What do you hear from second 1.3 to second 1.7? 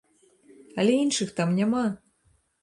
там